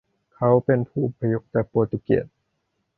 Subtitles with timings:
[0.35, 2.25] เขาเป็นผู้อพยพจากโปรตุเกส